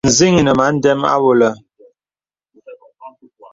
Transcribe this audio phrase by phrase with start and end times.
[0.07, 1.49] Nzìn̄ inə mə a ndəm àwɔlə.